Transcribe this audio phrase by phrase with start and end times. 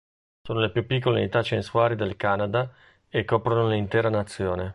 [0.41, 2.73] Sono le più piccole unità censuarie del Canada
[3.07, 4.69] e coprono l'intera nazione.